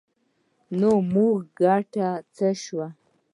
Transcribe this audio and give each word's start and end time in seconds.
نو 0.79 0.91
زموږ 1.09 1.35
ګټه 1.59 2.09
څه 2.35 2.47
شوه؟ 2.63 2.87